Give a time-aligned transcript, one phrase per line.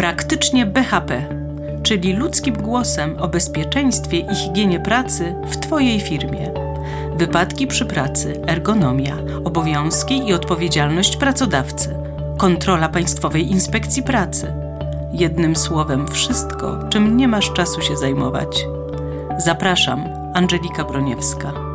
[0.00, 1.22] Praktycznie BHP,
[1.82, 6.52] czyli ludzkim głosem o bezpieczeństwie i higienie pracy w Twojej firmie.
[7.16, 11.94] Wypadki przy pracy, ergonomia, obowiązki i odpowiedzialność pracodawcy,
[12.38, 14.52] kontrola Państwowej Inspekcji Pracy.
[15.12, 18.66] Jednym słowem, wszystko, czym nie masz czasu się zajmować.
[19.38, 20.04] Zapraszam,
[20.34, 21.69] Angelika Broniewska.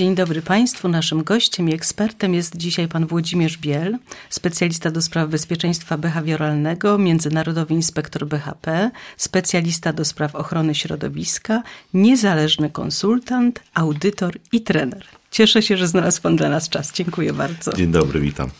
[0.00, 0.88] Dzień dobry Państwu.
[0.88, 3.98] Naszym gościem i ekspertem jest dzisiaj pan Włodzimierz Biel,
[4.30, 11.62] specjalista do spraw bezpieczeństwa behawioralnego, międzynarodowy inspektor BHP, specjalista do spraw ochrony środowiska,
[11.94, 15.04] niezależny konsultant, audytor i trener.
[15.30, 16.92] Cieszę się, że znalazł pan dla nas czas.
[16.92, 17.72] Dziękuję bardzo.
[17.72, 18.50] Dzień dobry, witam.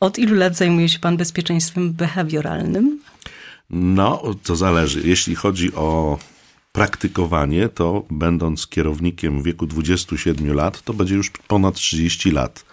[0.00, 3.00] Od ilu lat zajmuje się pan bezpieczeństwem behawioralnym?
[3.70, 5.02] No, to zależy.
[5.04, 6.18] Jeśli chodzi o
[6.76, 12.64] praktykowanie, to będąc kierownikiem w wieku 27 lat, to będzie już ponad 30 lat.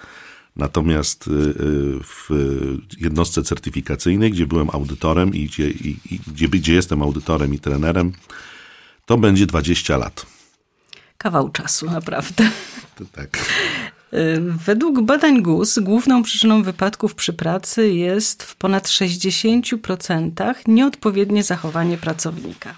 [0.56, 1.54] Natomiast y, y,
[2.04, 2.30] w
[3.00, 8.12] jednostce certyfikacyjnej, gdzie byłem audytorem i gdzie, i, i gdzie, gdzie jestem audytorem i trenerem,
[9.06, 10.26] to będzie 20 lat.
[11.18, 12.50] Kawał czasu, naprawdę.
[12.96, 13.38] To tak.
[14.14, 21.98] Y, według badań GUS główną przyczyną wypadków przy pracy jest w ponad 60% nieodpowiednie zachowanie
[21.98, 22.76] pracownika.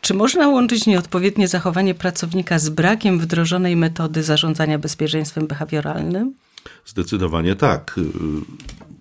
[0.00, 6.34] Czy można łączyć nieodpowiednie zachowanie pracownika z brakiem wdrożonej metody zarządzania bezpieczeństwem behawioralnym?
[6.86, 8.00] Zdecydowanie tak.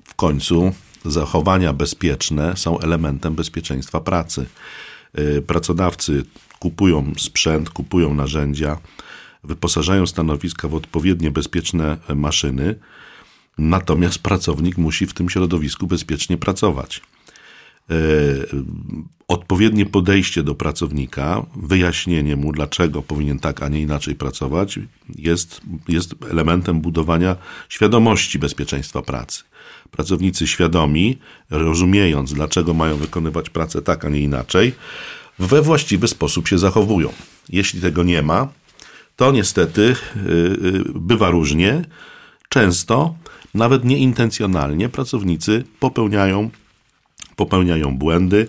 [0.03, 0.73] W końcu
[1.05, 4.45] zachowania bezpieczne są elementem bezpieczeństwa pracy.
[5.47, 6.23] Pracodawcy
[6.59, 8.77] kupują sprzęt, kupują narzędzia,
[9.43, 12.75] wyposażają stanowiska w odpowiednie bezpieczne maszyny,
[13.57, 17.01] natomiast pracownik musi w tym środowisku bezpiecznie pracować.
[17.91, 17.95] E,
[19.27, 24.79] odpowiednie podejście do pracownika, wyjaśnienie mu, dlaczego powinien tak, a nie inaczej pracować,
[25.15, 27.35] jest, jest elementem budowania
[27.69, 29.43] świadomości bezpieczeństwa pracy.
[29.91, 31.17] Pracownicy świadomi,
[31.49, 34.73] rozumiejąc, dlaczego mają wykonywać pracę tak, a nie inaczej,
[35.39, 37.09] we właściwy sposób się zachowują.
[37.49, 38.47] Jeśli tego nie ma,
[39.15, 41.81] to niestety y, y, bywa różnie.
[42.49, 43.15] Często,
[43.53, 46.49] nawet nieintencjonalnie, pracownicy popełniają
[47.39, 48.47] popełniają błędy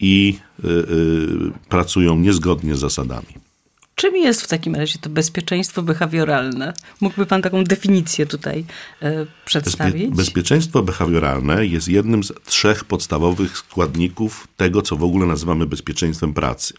[0.00, 3.32] i y, y, pracują niezgodnie z zasadami.
[3.94, 6.72] Czym jest w takim razie to bezpieczeństwo behawioralne?
[7.00, 8.64] Mógłby Pan taką definicję tutaj
[9.02, 10.02] y, przedstawić?
[10.02, 16.34] Bezpie bezpieczeństwo behawioralne jest jednym z trzech podstawowych składników tego, co w ogóle nazywamy bezpieczeństwem
[16.34, 16.74] pracy.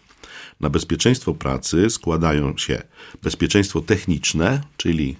[0.60, 2.82] Na bezpieczeństwo pracy składają się
[3.22, 5.16] bezpieczeństwo techniczne, czyli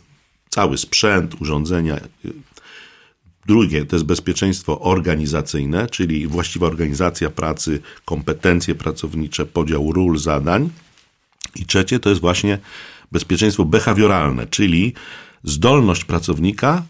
[0.49, 2.01] cały sprzęt, urządzenia,
[3.47, 10.71] Drugie to jest bezpieczeństwo organizacyjne, czyli właściwa organizacja pracy, kompetencje pracownicze, podział ról, zadań.
[11.57, 12.59] I trzecie to jest właśnie
[13.13, 14.93] bezpieczeństwo behawioralne, czyli
[15.45, 16.83] zdolność pracownika,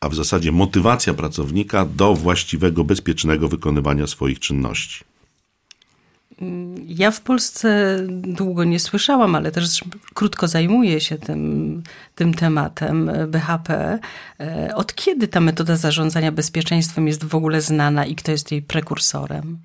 [0.00, 5.11] a w zasadzie motywacja pracownika do właściwego, bezpiecznego wykonywania swoich czynności.
[6.86, 11.82] Ja w Polsce długo nie słyszałam, ale też krótko zajmuję się tym,
[12.14, 13.98] tym tematem BHP.
[14.40, 18.62] E, od kiedy ta metoda zarządzania bezpieczeństwem jest w ogóle znana i kto jest jej
[18.62, 19.58] prekursorem?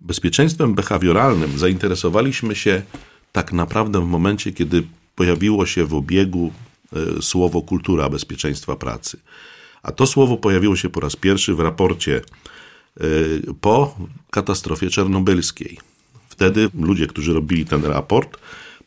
[0.00, 2.82] Bezpieczeństwem behawioralnym zainteresowaliśmy się
[3.32, 4.82] tak naprawdę w momencie, kiedy
[5.16, 6.52] pojawiło się w obiegu
[6.92, 9.18] e, słowo kultura bezpieczeństwa pracy.
[9.82, 12.20] A to słowo pojawiło się po raz pierwszy w raporcie
[13.00, 13.04] e,
[13.60, 13.96] po
[14.30, 15.91] katastrofie czernobylskiej
[16.42, 18.38] Wtedy ludzie, którzy robili ten raport,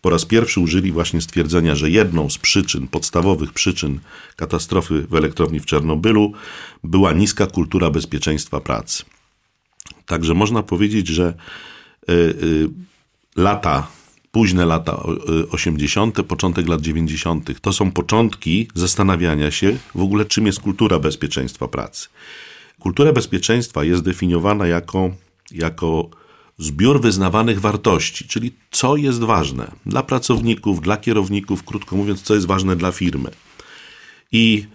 [0.01, 3.99] po raz pierwszy użyli właśnie stwierdzenia, że jedną z przyczyn, podstawowych przyczyn
[4.35, 6.33] katastrofy w elektrowni w Czernobylu
[6.83, 9.03] była niska kultura bezpieczeństwa pracy.
[10.05, 11.33] Także można powiedzieć, że
[12.09, 12.69] y, y,
[13.35, 13.87] lata,
[14.31, 15.03] późne lata
[15.51, 21.67] 80., początek lat 90., to są początki zastanawiania się w ogóle, czym jest kultura bezpieczeństwa
[21.67, 22.07] pracy.
[22.79, 25.11] Kultura bezpieczeństwa jest definiowana jako,
[25.51, 26.09] jako
[26.57, 32.47] zbiór wyznawanych wartości, czyli co jest ważne dla pracowników, dla kierowników, krótko mówiąc, co jest
[32.47, 33.29] ważne dla firmy.
[34.31, 34.67] I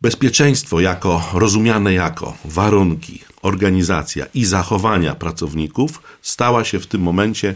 [0.00, 7.54] bezpieczeństwo jako rozumiane jako warunki, organizacja i zachowania pracowników stała się w tym momencie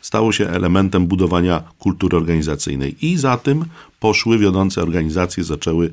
[0.00, 3.06] stało się elementem budowania kultury organizacyjnej.
[3.06, 3.64] I za tym
[4.00, 5.92] poszły wiodące organizacje, zaczęły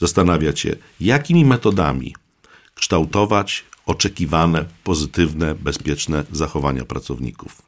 [0.00, 2.14] zastanawiać się, jakimi metodami
[2.74, 7.62] kształtować oczekiwane, pozytywne, bezpieczne zachowania pracowników.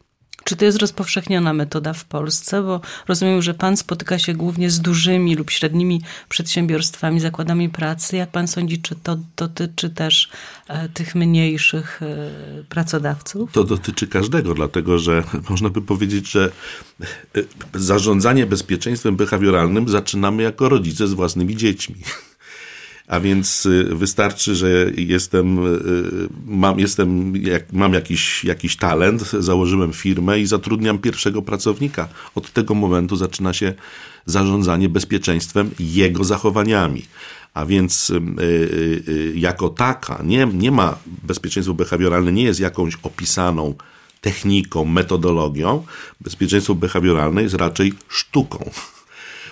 [0.44, 2.62] czy to jest rozpowszechniona metoda w Polsce?
[2.62, 8.16] Bo rozumiem, że pan spotyka się głównie z dużymi lub średnimi przedsiębiorstwami, zakładami pracy.
[8.16, 10.30] Jak pan sądzi, czy to dotyczy też
[10.68, 13.52] e, tych mniejszych e, pracodawców?
[13.52, 16.50] To dotyczy każdego, dlatego że można by powiedzieć, że
[17.36, 17.40] e,
[17.74, 21.96] zarządzanie bezpieczeństwem behawioralnym zaczynamy jako rodzice z własnymi dziećmi.
[23.12, 25.80] A więc y, wystarczy, że jestem, y,
[26.46, 27.32] mam, jestem,
[27.72, 32.08] mam jakiś, jakiś talent, założyłem firmę i zatrudniam pierwszego pracownika.
[32.34, 33.74] Od tego momentu zaczyna się
[34.26, 37.04] zarządzanie bezpieczeństwem jego zachowaniami.
[37.54, 43.74] A więc y, jako taka nie, nie ma bezpieczeństwo behawioralne, nie jest jakąś opisaną
[44.20, 45.84] techniką, metodologią.
[46.20, 48.70] Bezpieczeństwo behawioralne jest raczej sztuką,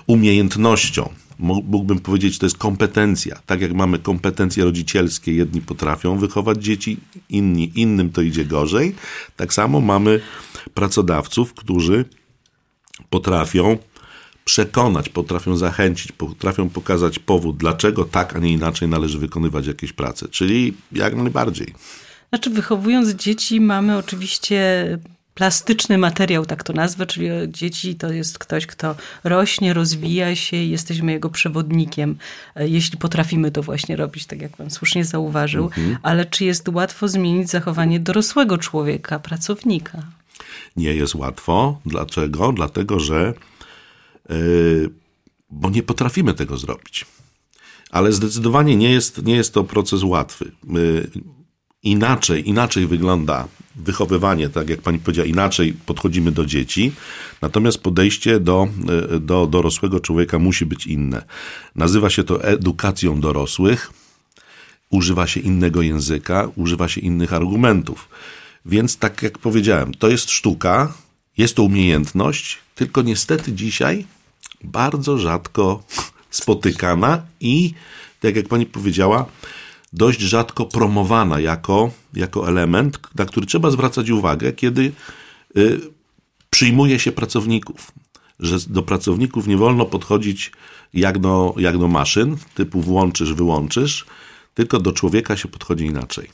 [0.06, 1.10] umiejętnością
[1.42, 3.40] mógłbym powiedzieć, to jest kompetencja.
[3.46, 6.96] Tak jak mamy kompetencje rodzicielskie, jedni potrafią wychować dzieci,
[7.28, 8.94] inni, innym to idzie gorzej.
[9.36, 10.20] Tak samo mamy
[10.74, 12.04] pracodawców, którzy
[13.10, 13.78] potrafią
[14.44, 20.28] przekonać, potrafią zachęcić, potrafią pokazać powód, dlaczego tak, a nie inaczej należy wykonywać jakieś prace.
[20.28, 21.74] Czyli jak najbardziej.
[22.28, 24.98] Znaczy, wychowując dzieci, mamy oczywiście
[25.40, 28.94] plastyczny materiał, tak to nazwę, czyli dzieci to jest ktoś, kto
[29.24, 32.16] rośnie, rozwija się i jesteśmy jego przewodnikiem,
[32.54, 35.64] e, jeśli potrafimy to właśnie robić, tak jak pan słusznie zauważył.
[35.64, 35.98] Mhm.
[36.02, 40.02] Ale czy jest łatwo zmienić zachowanie dorosłego człowieka, pracownika?
[40.76, 41.80] Nie jest łatwo.
[41.86, 42.52] Dlaczego?
[42.52, 43.34] Dlatego, że
[44.28, 44.90] yy,
[45.50, 47.06] bo nie potrafimy tego zrobić.
[47.90, 50.52] Ale zdecydowanie nie jest, nie jest to proces łatwy.
[50.68, 51.10] Yy,
[51.82, 56.92] inaczej, inaczej wygląda wychowywanie, tak jak pani powiedziała, inaczej podchodzimy do dzieci,
[57.42, 58.68] natomiast podejście do,
[59.14, 61.22] e, do dorosłego człowieka musi być inne.
[61.74, 63.92] Nazywa się to edukacją dorosłych,
[64.90, 68.08] używa się innego języka, używa się innych argumentów.
[68.66, 70.92] Więc tak jak powiedziałem, to jest sztuka,
[71.38, 74.06] jest to umiejętność, tylko niestety dzisiaj
[74.64, 75.82] bardzo rzadko
[76.30, 77.74] spotykana i,
[78.20, 79.26] tak jak pani powiedziała,
[79.92, 84.92] dość rzadko promowana jako, jako element, na który trzeba zwracać uwagę, kiedy
[85.56, 85.80] y,
[86.50, 87.92] przyjmuje się pracowników.
[88.40, 90.52] Że do pracowników nie wolno podchodzić
[90.94, 94.06] jak do, jak do maszyn, typu włączysz, wyłączysz,
[94.54, 96.30] tylko do człowieka się podchodzi inaczej.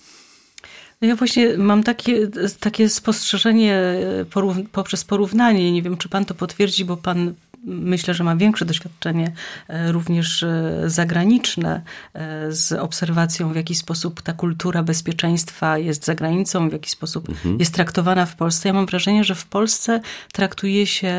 [1.03, 2.29] No ja właśnie mam takie,
[2.61, 5.73] takie spostrzeżenie e, porów poprzez porównanie.
[5.73, 7.35] Nie wiem, czy pan to potwierdzi, bo pan
[7.67, 9.33] myślę, że ma większe doświadczenie
[9.69, 11.83] e, również e, zagraniczne
[12.15, 17.29] e, z obserwacją, w jaki sposób ta kultura bezpieczeństwa jest za granicą, w jaki sposób
[17.29, 17.59] mhm.
[17.59, 18.69] jest traktowana w Polsce.
[18.69, 20.01] Ja mam wrażenie, że w Polsce
[20.33, 21.17] traktuje się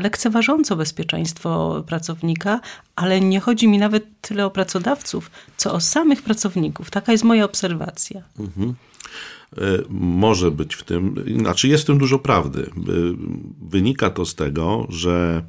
[0.00, 2.60] lekceważąco bezpieczeństwo pracownika,
[2.96, 6.90] ale nie chodzi mi nawet tyle o pracodawców, co o samych pracowników.
[6.90, 8.22] Taka jest moja obserwacja.
[8.38, 8.74] Mhm
[9.90, 12.70] może być w tym, znaczy jest w tym dużo prawdy.
[13.62, 15.44] Wynika to z tego, że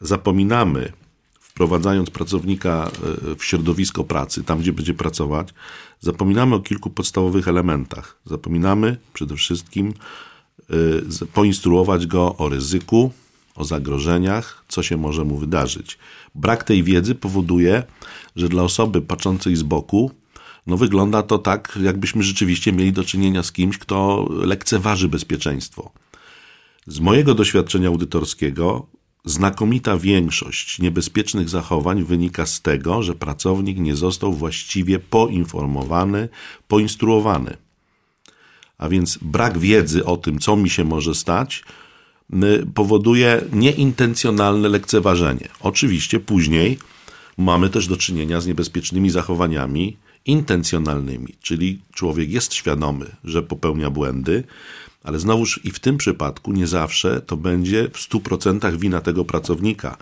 [0.00, 0.92] zapominamy,
[1.56, 2.90] wprowadzając pracownika
[3.32, 5.54] e, w środowisko pracy, tam gdzie będzie pracować,
[6.00, 8.20] zapominamy o kilku podstawowych elementach.
[8.24, 9.94] Zapominamy przede wszystkim
[10.70, 13.12] e, poinstruować go o ryzyku,
[13.54, 15.98] o zagrożeniach, co się może mu wydarzyć.
[16.34, 17.82] Brak tej wiedzy powoduje,
[18.36, 20.10] że dla osoby patrzącej z boku,
[20.66, 25.90] no wygląda to tak, jakbyśmy rzeczywiście mieli do czynienia z kimś, kto lekceważy bezpieczeństwo.
[26.86, 28.86] Z mojego doświadczenia audytorskiego,
[29.24, 36.28] znakomita większość niebezpiecznych zachowań wynika z tego, że pracownik nie został właściwie poinformowany,
[36.68, 37.56] poinstruowany.
[38.78, 41.64] A więc brak wiedzy o tym, co mi się może stać,
[42.74, 45.48] powoduje nieintencjonalne lekceważenie.
[45.60, 46.78] Oczywiście później
[47.38, 49.96] mamy też do czynienia z niebezpiecznymi zachowaniami
[50.26, 54.44] intencjonalnymi, czyli człowiek jest świadomy, że popełnia błędy,
[55.04, 59.96] ale znowuż i w tym przypadku nie zawsze to będzie w 100% wina tego pracownika.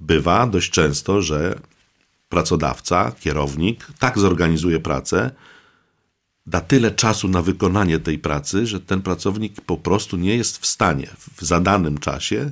[0.00, 1.58] Bywa dość często, że
[2.28, 5.30] pracodawca, kierownik tak zorganizuje pracę,
[6.46, 10.66] da tyle czasu na wykonanie tej pracy, że ten pracownik po prostu nie jest w
[10.66, 12.50] stanie w zadanym czasie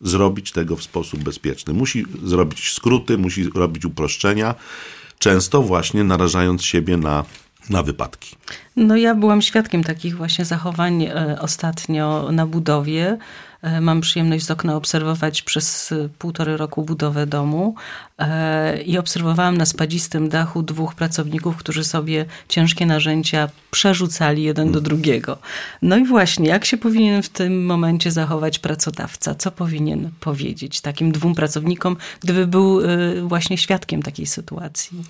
[0.00, 1.74] zrobić tego w sposób bezpieczny.
[1.74, 4.54] Musi zrobić skróty, musi robić uproszczenia,
[5.22, 7.24] często właśnie narażając siebie na
[7.70, 8.36] na wypadki.
[8.76, 13.18] No ja byłam świadkiem takich właśnie zachowań e, ostatnio na budowie.
[13.62, 17.74] E, mam przyjemność z okna obserwować przez e, półtory roku budowę domu
[18.86, 25.38] i obserwowałam na spadzistym dachu dwóch pracowników, którzy sobie ciężkie narzędzia przerzucali jeden do drugiego.
[25.82, 29.34] No i właśnie, jak się powinien w tym momencie zachować pracodawca?
[29.34, 32.80] Co powinien powiedzieć takim dwóm pracownikom, gdyby był
[33.22, 35.04] właśnie świadkiem takiej sytuacji?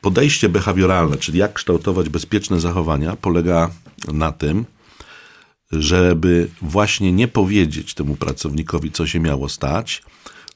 [0.00, 3.70] Podejście behawioralne, czyli jak kształtować bezpieczne zachowania, polega
[4.12, 4.64] na tym,
[5.72, 10.02] żeby właśnie nie powiedzieć temu pracownikowi, co się miało stać,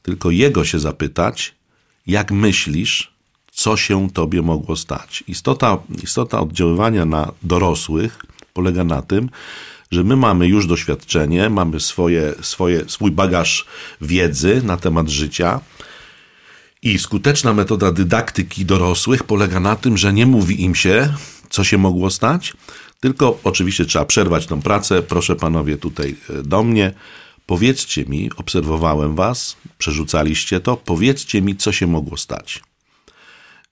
[0.02, 1.54] tylko jego się zapytać,
[2.06, 3.12] jak myślisz,
[3.52, 5.24] co się tobie mogło stać.
[5.28, 9.30] Istota, istota oddziaływania na dorosłych polega na tym,
[9.90, 13.66] że my mamy już doświadczenie, mamy swoje, swoje, swój bagaż
[14.00, 15.60] wiedzy na temat życia.
[16.82, 21.14] I skuteczna metoda dydaktyki dorosłych polega na tym, że nie mówi im się,
[21.50, 22.52] co się mogło stać,
[23.00, 25.02] tylko oczywiście trzeba przerwać tą pracę.
[25.02, 26.92] Proszę panowie tutaj e, do mnie.
[27.46, 32.62] Powiedzcie mi, obserwowałem was, przerzucaliście to, powiedzcie mi, co się mogło stać.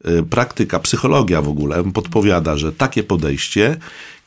[0.05, 3.77] E, praktyka, psychologia w ogóle podpowiada, że takie podejście,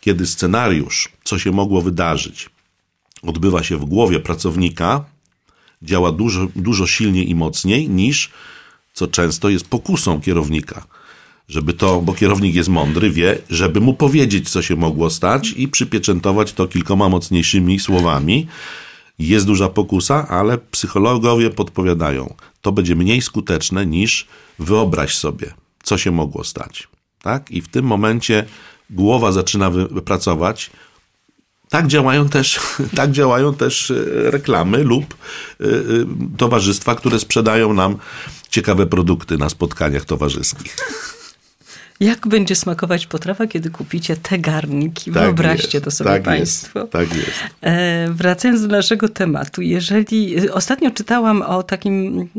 [0.02, 2.50] kiedy scenariusz, co się mogło wydarzyć,
[3.22, 5.04] odbywa się w głowie pracownika,
[5.82, 8.32] działa dużo, dużo silniej i mocniej niż
[8.94, 10.86] co często jest pokusą kierownika
[11.52, 15.68] żeby to, bo kierownik jest mądry, wie, żeby mu powiedzieć, co się mogło stać i
[15.68, 18.48] przypieczętować to kilkoma mocniejszymi słowami.
[19.20, 24.28] Jest duża pokusa, ale psychologowie podpowiadają, to będzie mniej skuteczne niż
[24.60, 25.54] wyobraź sobie,
[25.84, 26.88] co się mogło stać.
[27.22, 27.52] Tak?
[27.52, 28.46] I w tym momencie
[28.90, 30.72] głowa zaczyna wypracować.
[31.70, 32.60] Tak działają też,
[32.96, 33.96] tak działają też e,
[34.32, 35.70] reklamy lub e, e,
[36.38, 37.98] towarzystwa, które sprzedają nam
[38.50, 40.76] ciekawe produkty na spotkaniach towarzyskich.
[42.02, 45.12] Jak będzie smakować potrawa, kiedy kupicie te garnki?
[45.12, 46.80] Tak Wyobraźcie jest, to sobie tak Państwo.
[46.80, 47.30] Jest, tak jest.
[47.62, 52.30] E, wracając do naszego tematu, jeżeli ostatnio czytałam o takim,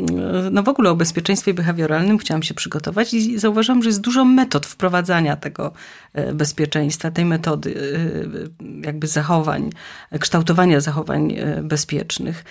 [0.50, 4.66] no w ogóle o bezpieczeństwie behawioralnym, chciałam się przygotować i zauważyłam, że jest dużo metod
[4.66, 5.72] wprowadzania tego
[6.12, 7.74] e, bezpieczeństwa, tej metody
[8.60, 9.70] e, jakby zachowań,
[10.20, 12.44] kształtowania zachowań bezpiecznych.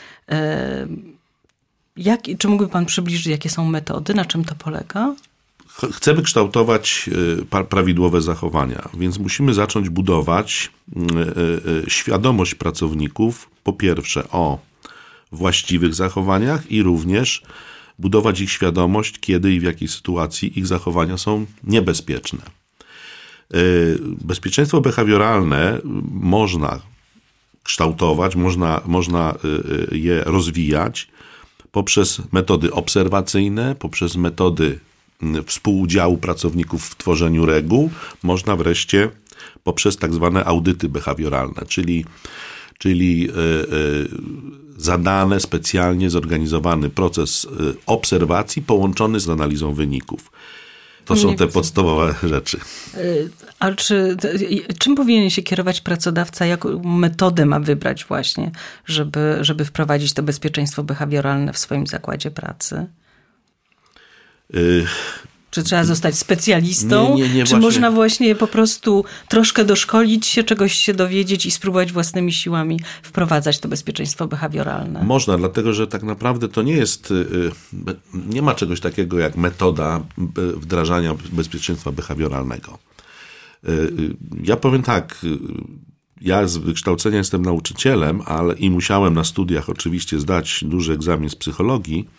[1.97, 5.15] Jak, czy mógłby Pan przybliżyć, jakie są metody, na czym to polega?
[5.91, 7.09] Chcemy kształtować
[7.51, 14.59] e, prawidłowe zachowania, więc musimy zacząć budować e, e, świadomość pracowników, po pierwsze o
[15.31, 17.43] właściwych zachowaniach i również
[18.00, 22.39] budować ich świadomość, kiedy i w jakiej sytuacji ich zachowania są niebezpieczne.
[24.01, 25.79] Bezpieczeństwo behawioralne
[26.11, 26.79] można
[27.63, 29.35] kształtować, można, można
[29.91, 31.07] je rozwijać
[31.71, 34.79] poprzez metody obserwacyjne, poprzez metody
[35.45, 37.89] współudziału pracowników w tworzeniu reguł,
[38.23, 39.09] można wreszcie
[39.63, 42.05] poprzez tak zwane audyty behawioralne, czyli,
[42.77, 43.35] czyli e, e,
[44.77, 50.31] zadane, specjalnie zorganizowany proces e, obserwacji połączony z analizą wyników.
[51.05, 52.59] To są te podstawowe rzeczy.
[53.59, 54.17] Ale czy,
[54.79, 56.45] czym powinien się kierować pracodawca?
[56.45, 58.51] Jaką metodę ma wybrać właśnie,
[58.85, 62.87] żeby, żeby wprowadzić to bezpieczeństwo behawioralne w swoim zakładzie pracy?
[65.51, 67.15] Czy trzeba zostać specjalistą?
[67.15, 67.60] Nie, nie, nie, czy właśnie.
[67.60, 73.60] można właśnie po prostu troszkę doszkolić się, czegoś się dowiedzieć i spróbować własnymi siłami wprowadzać
[73.60, 75.03] to bezpieczeństwo behawioralne?
[75.03, 77.51] Można, dlatego że tak naprawdę to nie jest, y, y,
[78.13, 80.01] nie ma czegoś takiego jak metoda
[80.38, 82.79] y, wdrażania bezpieczeństwa behawioralnego.
[84.43, 85.25] Ja powiem tak,
[86.22, 91.36] ja z wykształcenia jestem nauczycielem, ale i musiałem na studiach oczywiście zdać duży egzamin z
[91.36, 92.10] psychologii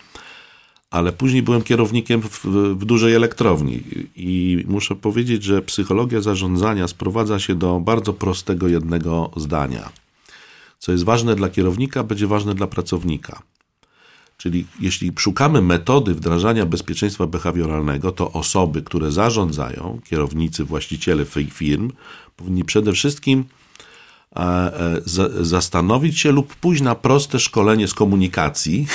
[0.92, 3.82] ale później byłem kierownikiem w, w, dużej elektrowni
[4.16, 9.92] i muszę powiedzieć, że psychologia zarządzania sprowadza się do bardzo prostego jednego zdania.
[10.78, 13.42] Co jest ważne dla kierownika, będzie ważne dla pracownika.
[14.36, 21.90] Czyli jeśli szukamy metody wdrażania bezpieczeństwa behawioralnego, to osoby, które zarządzają, kierownicy, właściciele firm,
[22.36, 23.44] powinni przede wszystkim
[24.36, 25.00] e, e,
[25.40, 28.86] zastanowić się lub pójść na proste szkolenie z komunikacji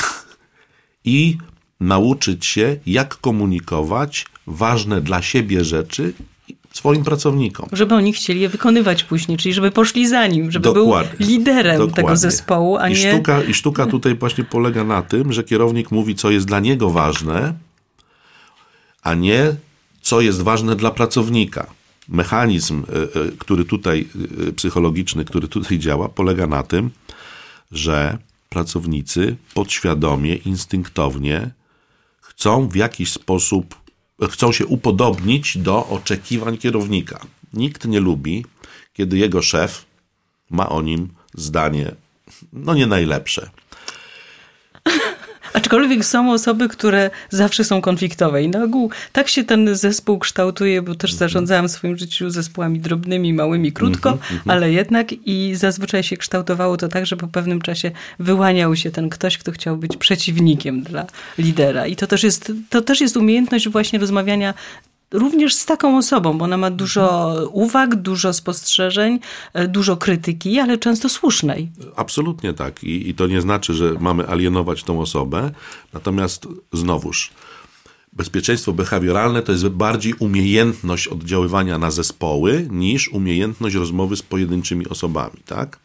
[1.05, 1.37] i
[1.79, 6.13] nauczyć się, jak komunikować ważne dla siebie rzeczy
[6.73, 7.69] swoim pracownikom.
[7.71, 11.17] Żeby oni chcieli je wykonywać później, czyli żeby poszli za nim, żeby Dokładnie.
[11.17, 12.03] był liderem Dokładnie.
[12.03, 13.13] tego zespołu, a I nie...
[13.13, 16.89] Sztuka, I sztuka tutaj właśnie polega na tym, że kierownik mówi, co jest dla niego
[16.89, 17.53] ważne,
[19.03, 19.55] a nie
[20.01, 21.67] co jest ważne dla pracownika.
[22.09, 24.07] Mechanizm, e, e, który tutaj,
[24.47, 26.91] e, psychologiczny, który tutaj działa, polega na tym,
[27.71, 28.17] że
[28.49, 31.51] pracownicy podświadomie, instynktownie
[32.37, 33.75] chcą w jakiś sposób,
[34.29, 37.19] chcą się upodobnić do oczekiwań kierownika.
[37.53, 38.45] Nikt nie lubi,
[38.93, 39.85] kiedy jego szef
[40.49, 41.95] ma o nim zdanie,
[42.53, 43.49] no nie najlepsze.
[45.57, 50.81] Aczkolwiek są osoby, które zawsze są konfliktowe i na ogół tak się ten zespół kształtuje,
[50.81, 51.19] bo też mhm.
[51.19, 56.17] zarządzałam w swoim życiu zespołami drobnymi, małymi, krótko, mm -hmm, ale jednak i zazwyczaj się
[56.17, 60.81] kształtowało to tak, że po pewnym czasie wyłaniał się ten ktoś, kto chciał być przeciwnikiem
[60.83, 61.05] dla
[61.37, 61.87] lidera.
[61.87, 64.53] I to też jest, to też jest umiejętność właśnie rozmawiania
[65.11, 69.19] również z taką osobą, bo ona ma dużo uwag, dużo spostrzeżeń,
[69.53, 71.69] e, dużo krytyki, ale często słusznej.
[71.95, 72.83] Absolutnie tak.
[72.83, 75.51] I, I, to nie znaczy, że mamy alienować tą osobę.
[75.93, 77.31] Natomiast znowuż,
[78.13, 85.37] bezpieczeństwo behawioralne to jest bardziej umiejętność oddziaływania na zespoły niż umiejętność rozmowy z pojedynczymi osobami,
[85.45, 85.79] tak?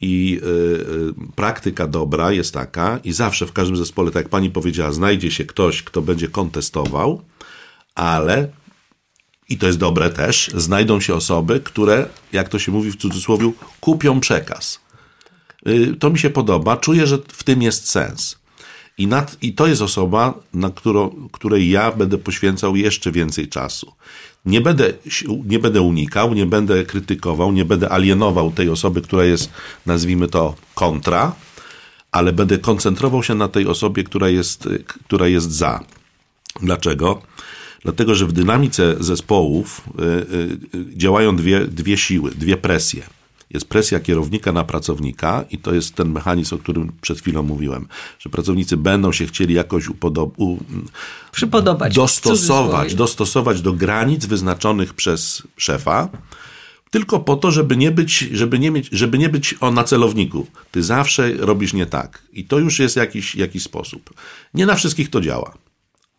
[0.00, 4.92] I y, praktyka dobra jest taka, i zawsze w każdym zespole, tak jak pani powiedziała,
[4.92, 7.22] znajdzie się ktoś, kto będzie kontestował,
[7.94, 8.48] ale
[9.50, 13.52] i to jest dobre też, znajdą się osoby, które, jak to się mówi w cudzysłowie,
[13.80, 14.80] kupią przekaz.
[15.68, 18.38] Y, to mi się podoba, czuję, że w tym jest sens.
[18.98, 23.92] I, nad, I to jest osoba, na którą, której ja będę poświęcał jeszcze więcej czasu.
[24.44, 24.92] Nie będę,
[25.44, 29.50] nie będę unikał, nie będę krytykował, nie będę alienował tej osoby, która jest,
[29.86, 31.34] nazwijmy to, kontra,
[32.12, 35.80] ale będę koncentrował się na tej osobie, która jest, która jest za.
[36.62, 37.22] Dlaczego?
[37.82, 43.02] Dlatego, że w dynamice zespołów y, y, działają dwie, dwie siły, dwie presje.
[43.50, 47.88] Jest presja kierownika na pracownika i to jest ten mechanizm, o którym przed chwilą mówiłem,
[48.18, 50.58] że pracownicy będą się chcieli jakoś upodob- u,
[51.32, 56.08] przypodobać, dostosować, dostosować do granic wyznaczonych przez szefa,
[56.90, 60.46] tylko po to, żeby nie być, żeby nie mieć, żeby nie być o na celowniku.
[60.70, 62.22] Ty zawsze robisz nie tak.
[62.32, 64.10] I to już jest jakiś, jakiś sposób.
[64.54, 65.54] Nie na wszystkich to działa,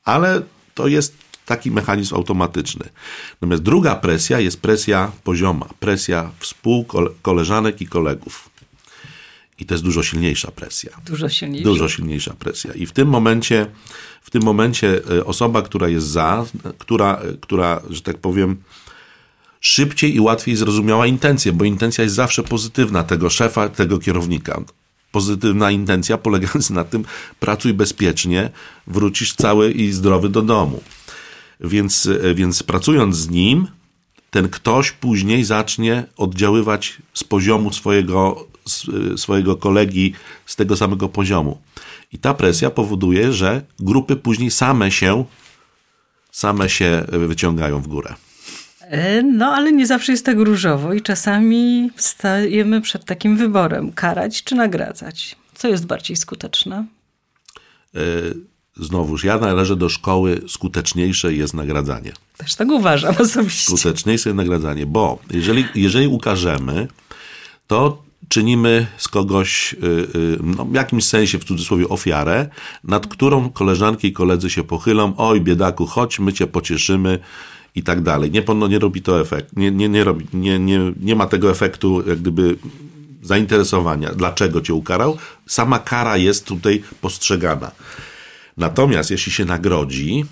[0.03, 0.41] ale
[0.75, 2.86] to jest taki mechanizm automatyczny.
[3.34, 8.50] Natomiast druga presja jest presja pozioma, presja współkoleżanek i kolegów.
[9.60, 10.91] I to jest dużo silniejsza presja.
[11.05, 11.70] Dużo silniejsza.
[11.70, 12.74] Dużo silniejsza presja.
[12.74, 13.67] I w tym momencie,
[14.22, 16.46] w tym momencie e, osoba, która jest za,
[16.77, 18.58] która, e, która, że tak powiem,
[19.60, 24.63] szybciej i łatwiej zrozumiała intencję, bo intencja jest zawsze pozytywna tego szefa, tego kierownika.
[25.12, 27.05] Pozytywna intencja polegająca na tym,
[27.39, 28.50] pracuj bezpiecznie,
[28.88, 30.81] wrócisz cały i zdrowy do domu.
[31.61, 33.67] Więc, e, więc pracując z nim,
[34.31, 38.47] ten ktoś później zacznie oddziaływać z poziomu swojego,
[39.13, 40.13] e, swojego kolegi
[40.45, 41.57] z tego samego poziomu.
[42.13, 45.25] I ta presja powoduje, że grupy później same się,
[46.31, 48.15] same się wyciągają w górę.
[48.79, 54.43] E, no, ale nie zawsze jest tak różowo i czasami stajemy przed takim wyborem: karać
[54.43, 55.35] czy nagradzać.
[55.55, 56.85] Co jest bardziej skuteczne?
[58.77, 62.13] Znowuż ja należę do szkoły skuteczniejsze jest nagradzanie.
[62.37, 63.77] Też tak uważam osobiście.
[63.77, 66.87] Skuteczniejsze jest nagradzanie, bo jeżeli, jeżeli ukażemy,
[67.67, 69.77] to czynimy z kogoś y,
[70.15, 72.50] y, no, w jakimś sensie, w cudzysłowie, ofiarę,
[72.83, 77.19] nad którą koleżanki i koledzy się pochylą, oj biedaku, chodź, my cię pocieszymy
[77.75, 78.31] i tak dalej.
[78.31, 81.51] Nie, no, nie robi to efekt, nie, nie, nie, robi, nie, nie, nie ma tego
[81.51, 82.57] efektu jak gdyby
[83.22, 85.17] zainteresowania, dlaczego cię ukarał.
[85.48, 87.72] Sama kara jest tutaj postrzegana.
[88.61, 90.25] Natomiast jeśli się nagrodzi,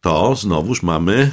[0.00, 1.30] to znowuż mamy,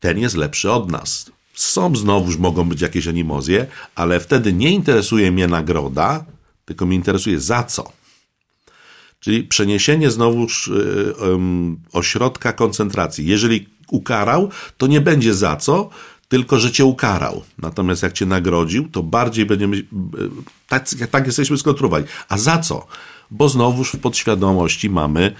[0.00, 1.30] ten jest lepszy od nas.
[1.54, 6.24] Są znowuż mogą być jakieś animozje, ale wtedy nie interesuje mnie nagroda,
[6.64, 7.92] tylko mnie interesuje za co.
[9.20, 13.26] Czyli przeniesienie znowuż yy, yy, ośrodka koncentracji.
[13.26, 15.90] Jeżeli ukarał, to nie będzie za co,
[16.28, 17.42] tylko że cię ukarał.
[17.58, 19.76] Natomiast jak cię nagrodził, to bardziej będziemy.
[19.76, 19.86] Yy,
[20.68, 22.06] tak, tak jesteśmy skontrowani.
[22.28, 22.86] A za co?
[23.30, 25.32] Bo znowuż w podświadomości mamy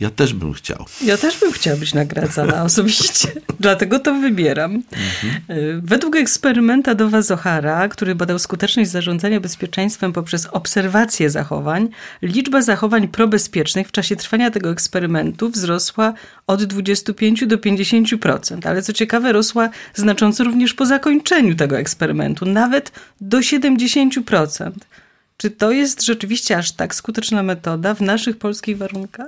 [0.00, 0.84] ja też bym chciał.
[1.04, 3.28] Ja też bym chciała być nagradzana osobiście.
[3.60, 4.74] Dlatego to wybieram.
[4.74, 5.80] Mhm.
[5.80, 11.88] Według eksperymenta Dowa Zohara, który badał skuteczność zarządzania bezpieczeństwem poprzez obserwację zachowań,
[12.22, 16.12] liczba zachowań probezpiecznych w czasie trwania tego eksperymentu wzrosła
[16.46, 18.68] od 25 do 50%.
[18.68, 24.70] Ale co ciekawe, rosła znacząco również po zakończeniu tego eksperymentu, nawet do 70%.
[25.36, 29.26] Czy to jest rzeczywiście aż tak skuteczna metoda w naszych polskich warunkach?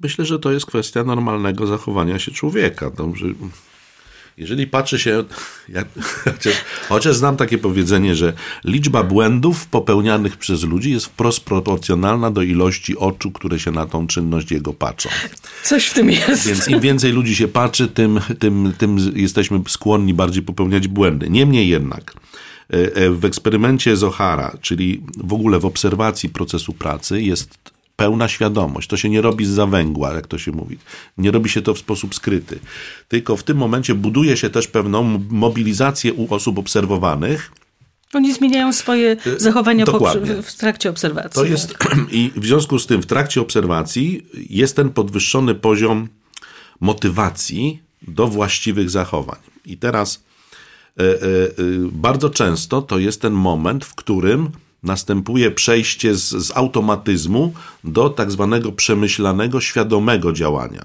[0.00, 2.90] Myślę, że to jest kwestia normalnego zachowania się człowieka.
[2.90, 3.26] Dobrze.
[4.36, 5.24] Jeżeli patrzy się,
[5.68, 5.84] ja,
[6.24, 6.54] chociaż,
[6.88, 8.32] chociaż znam takie powiedzenie, że
[8.64, 14.06] liczba błędów popełnianych przez ludzi jest wprost proporcjonalna do ilości oczu, które się na tą
[14.06, 15.08] czynność jego patrzą.
[15.64, 16.46] Coś w tym jest.
[16.46, 21.30] Więc im więcej ludzi się patrzy, tym, tym, tym jesteśmy skłonni bardziej popełniać błędy.
[21.30, 22.14] Niemniej jednak,
[23.10, 27.58] w eksperymencie Zohara, czyli w ogóle w obserwacji procesu pracy, jest
[28.00, 28.88] pełna świadomość.
[28.88, 30.78] To się nie robi z zawęgła, jak to się mówi.
[31.18, 32.58] Nie robi się to w sposób skryty.
[33.08, 37.52] Tylko w tym momencie buduje się też pewną mobilizację u osób obserwowanych.
[38.14, 39.84] Oni zmieniają swoje e, zachowania
[40.42, 41.42] w trakcie obserwacji.
[41.42, 41.74] To jest,
[42.12, 46.08] I w związku z tym w trakcie obserwacji jest ten podwyższony poziom
[46.80, 49.38] motywacji do właściwych zachowań.
[49.66, 50.29] I teraz E, e, e,
[51.92, 54.50] bardzo często to jest ten moment, w którym
[54.82, 57.52] następuje przejście z, z automatyzmu
[57.84, 60.82] do tak zwanego przemyślanego, świadomego działania.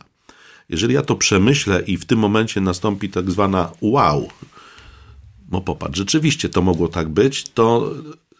[0.69, 4.27] Jeżeli ja to przemyślę i w tym momencie nastąpi tak zwana wow,
[5.51, 7.91] no popatrz, rzeczywiście to mogło tak być, to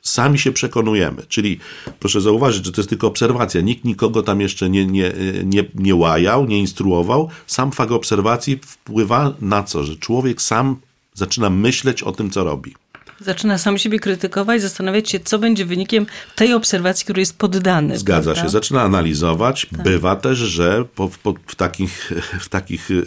[0.01, 1.23] sami się przekonujemy.
[1.27, 1.59] Czyli
[1.99, 3.61] proszę zauważyć, że to jest tylko obserwacja.
[3.61, 7.29] Nikt nikogo tam jeszcze nie, nie, nie, nie łajał, nie instruował.
[7.47, 9.83] Sam fakt obserwacji wpływa na co?
[9.83, 10.75] Że człowiek sam
[11.15, 12.75] zaczyna myśleć o tym, co robi.
[13.19, 17.97] Zaczyna sam siebie krytykować, zastanawiać się, co będzie wynikiem tej obserwacji, której jest poddany.
[17.97, 18.43] Zgadza prawda?
[18.43, 19.67] się, zaczyna analizować.
[19.71, 19.83] Tak.
[19.83, 23.03] Bywa też, że po, po, w takich, w takich y,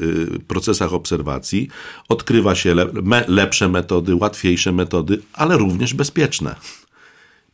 [0.48, 1.68] procesach obserwacji
[2.08, 6.54] odkrywa się le, me, lepsze metody, łatwiejsze metody, ale również bezpieczne.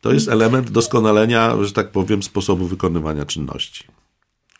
[0.01, 3.83] To jest element doskonalenia, że tak powiem, sposobu wykonywania czynności.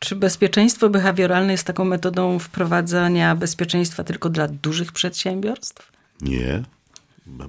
[0.06, 5.92] Czy bezpieczeństwo behawioralne jest taką metodą wprowadzania bezpieczeństwa tylko dla dużych przedsiębiorstw?
[6.22, 6.64] Nie.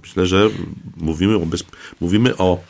[0.03, 0.51] Myślę, że
[0.97, 1.65] mówimy o, bez...
[2.01, 2.61] mówimy o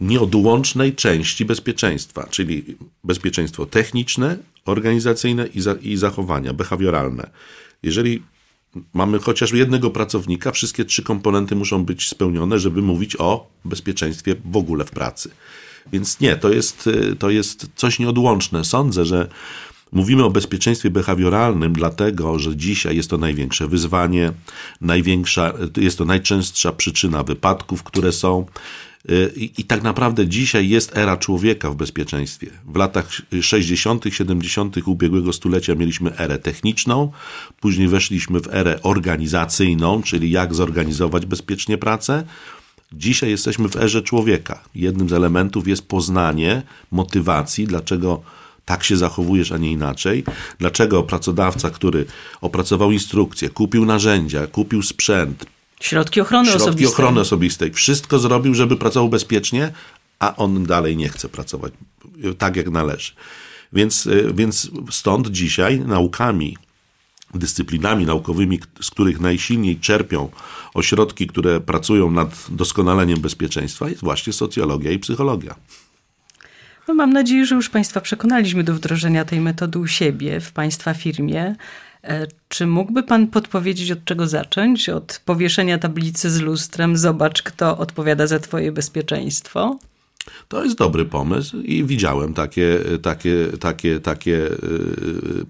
[0.00, 5.72] nieodłącznej części bezpieczeństwa, czyli bezpieczeństwo techniczne, organizacyjne i, za...
[5.72, 7.30] i zachowania behawioralne.
[7.82, 8.22] Jeżeli
[8.94, 14.56] mamy chociaż jednego pracownika, wszystkie trzy komponenty muszą być spełnione, żeby mówić o bezpieczeństwie w
[14.56, 15.30] ogóle w pracy.
[15.92, 18.64] Więc nie, to jest, to jest coś nieodłączne.
[18.64, 19.28] Sądzę, że
[19.92, 24.32] mówimy o bezpieczeństwie behawioralnym, dlatego że dzisiaj jest to największe wyzwanie,
[24.80, 28.46] największa, jest to najczęstsza przyczyna wypadków, które są.
[29.36, 32.46] I, I, tak naprawdę dzisiaj jest era człowieka w bezpieczeństwie.
[32.66, 33.08] W latach
[33.40, 34.76] 60., 70.
[34.88, 37.12] ubiegłego stulecia mieliśmy erę techniczną,
[37.60, 42.24] później weszliśmy w erę organizacyjną, czyli jak zorganizować bezpiecznie pracę.
[42.92, 44.64] Dzisiaj jesteśmy w erze człowieka.
[44.74, 48.22] Jednym z elementów jest poznanie motywacji, dlaczego
[48.64, 50.24] tak się zachowujesz, a nie inaczej.
[50.58, 52.06] Dlaczego pracodawca, który
[52.40, 55.46] opracował instrukcję, kupił narzędzia, kupił sprzęt,
[55.80, 56.92] Środki ochrony Środki osobistej.
[56.92, 57.72] ochrony osobistej.
[57.72, 59.72] Wszystko zrobił, żeby pracował bezpiecznie,
[60.18, 61.72] a on dalej nie chce pracować
[62.38, 63.12] tak, jak należy.
[63.72, 66.56] Więc, y, więc stąd dzisiaj naukami,
[67.34, 70.28] dyscyplinami naukowymi, z których najsilniej czerpią
[70.74, 75.54] ośrodki, które pracują nad doskonaleniem bezpieczeństwa, jest właśnie socjologia i psychologia.
[76.88, 80.94] No mam nadzieję, że już Państwa przekonaliśmy do wdrożenia tej metody u siebie, w Państwa
[80.94, 81.56] firmie.
[82.04, 84.88] E, czy mógłby Pan podpowiedzieć, od czego zacząć?
[84.88, 89.78] Od powieszenia tablicy z lustrem, zobacz, kto odpowiada za Twoje bezpieczeństwo?
[90.48, 95.46] To jest dobry pomysł i widziałem takie, takie, takie, takie yy,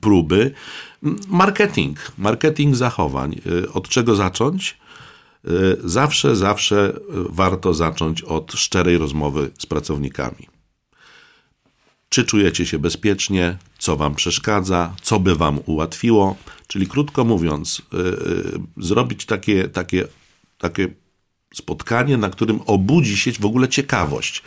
[0.00, 0.52] próby.
[1.28, 3.40] Marketing, marketing zachowań.
[3.44, 4.76] Yy, od czego zacząć?
[5.44, 10.48] Yy, zawsze, zawsze warto zacząć od szczerej rozmowy z pracownikami.
[12.08, 13.56] Czy czujecie się bezpiecznie?
[13.78, 14.94] Co wam przeszkadza?
[15.02, 16.36] Co by wam ułatwiło?
[16.66, 20.08] Czyli krótko mówiąc, yy, zrobić takie, takie,
[20.58, 20.88] takie
[21.54, 24.42] spotkanie, na którym obudzi się w ogóle ciekawość.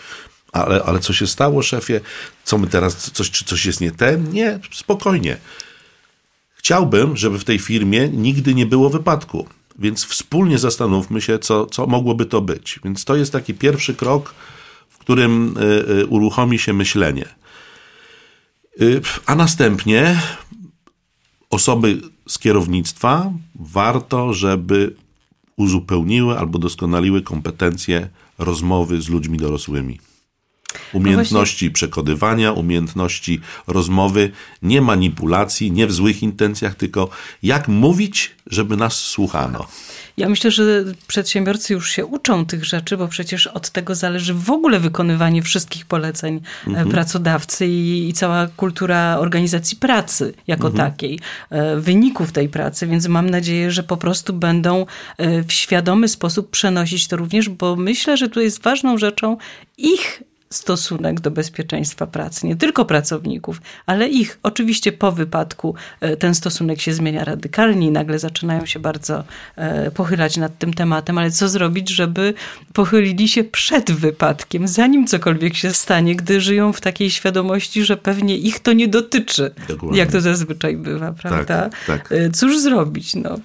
[0.52, 2.00] Ale, ale co się stało, szefie?
[2.44, 4.32] Co my teraz, coś, czy coś jest nie ten?
[4.32, 5.38] Nie, spokojnie.
[6.56, 9.48] Chciałbym, żeby w tej firmie nigdy nie było wypadku.
[9.80, 12.80] Więc wspólnie zastanówmy się, co, co mogłoby to być.
[12.84, 14.34] Więc to jest taki pierwszy krok,
[14.90, 15.62] w którym y,
[15.92, 17.26] y, uruchomi się myślenie.
[18.82, 20.22] Y, a następnie
[21.50, 24.96] osoby z kierownictwa warto, żeby
[25.56, 30.00] uzupełniły albo doskonaliły kompetencje rozmowy z ludźmi dorosłymi.
[30.94, 34.32] Umiejętności no przekonywania, umiejętności rozmowy,
[34.62, 37.10] nie manipulacji, nie w złych intencjach, tylko
[37.44, 39.68] jak mówić, żeby nas słuchano.
[40.18, 44.50] Ja myślę, że przedsiębiorcy już się uczą tych rzeczy, bo przecież od tego zależy w
[44.50, 46.90] ogóle wykonywanie wszystkich poleceń e, mhm.
[46.90, 50.92] pracodawcy i, i, cała kultura organizacji pracy jako mhm.
[50.92, 54.86] takiej, e, wyników tej pracy, więc mam nadzieję, że po prostu będą
[55.18, 59.38] e, w świadomy sposób przenosić to również, bo myślę, że tu jest ważną rzeczą
[59.78, 64.40] ich stosunek do bezpieczeństwa pracy, nie tylko pracowników, ale ich.
[64.44, 69.24] Oczywiście po wypadku e, ten stosunek się zmienia radykalnie i nagle zaczynają się bardzo
[69.56, 72.34] e, pochylać nad tym tematem, ale co zrobić, żeby
[72.74, 78.38] pochylili się przed wypadkiem, zanim cokolwiek się stanie, gdy żyją w takiej świadomości, że pewnie
[78.38, 80.00] ich to nie dotyczy, Dokładnie.
[80.00, 81.70] jak to zazwyczaj bywa, prawda?
[81.70, 82.14] Tak, tak.
[82.34, 83.16] Cóż zrobić?
[83.16, 83.40] No,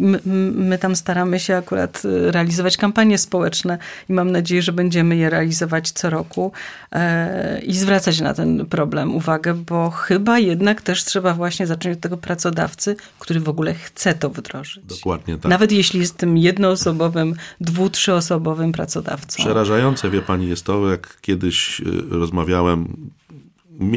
[0.00, 0.20] My,
[0.54, 5.30] my, tam staramy się akurat y, realizować kampanie społeczne i mam nadzieję, że będziemy je
[5.30, 6.52] realizować co roku
[6.92, 12.00] e, i zwracać na ten problem uwagę, bo chyba jednak też trzeba właśnie zacząć od
[12.00, 14.84] tego pracodawcy, który w ogóle chce to wdrożyć.
[14.84, 15.50] Dokładnie tak.
[15.50, 19.42] Nawet jeśli jest tym jednoosobowym, dwu, trzyosobowym pracodawcą.
[19.42, 23.10] Przerażające, wie pani, jest to, jak kiedyś rozmawiałem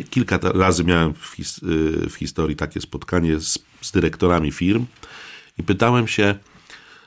[0.09, 1.59] kilka razy miałem w, his,
[2.09, 4.85] w historii takie spotkanie z, z, dyrektorami firm
[5.57, 6.35] i pytałem się,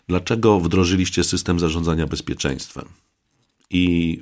[0.08, 2.84] dlaczego wdrożyliście system zarządzania bezpieczeństwem.
[3.70, 4.18] I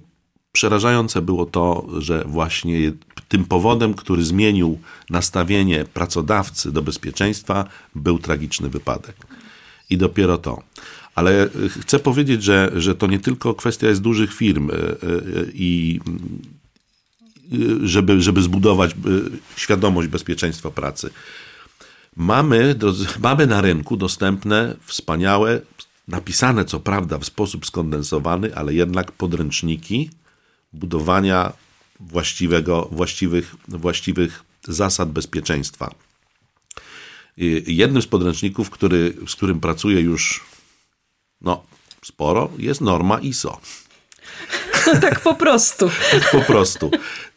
[0.52, 2.92] przerażające było to, że właśnie
[3.28, 4.78] tym powodem, który zmienił
[5.10, 9.16] nastawienie pracodawcy do bezpieczeństwa, był tragiczny wypadek.
[9.90, 10.62] I dopiero to.
[11.14, 11.48] Ale
[11.80, 14.96] chcę powiedzieć, że, że to nie tylko kwestia jest dużych firm e, e,
[15.54, 16.00] i
[17.82, 18.94] żeby, żeby zbudować e,
[19.56, 21.10] świadomość bezpieczeństwa pracy.
[22.16, 22.74] Mamy,
[23.18, 25.61] mamy na rynku dostępne wspaniałe,
[26.09, 30.11] napisane co prawda w sposób skondensowany, ale jednak podręczniki
[30.72, 31.53] budowania
[32.00, 35.94] właściwego, właściwych, właściwych zasad bezpieczeństwa.
[37.66, 40.44] Jednym z podręczników, który, z którym pracuję już
[41.40, 41.64] no,
[42.05, 43.61] sporo, jest norma ISO.
[45.01, 45.90] tak po prostu.
[46.33, 46.90] po prostu.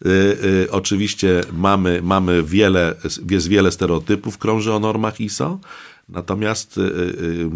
[0.06, 2.96] Y, y, oczywiście mamy, mamy wiele,
[3.30, 5.60] jest wiele stereotypów krąży o normach ISO,
[6.10, 7.50] natomiast y, y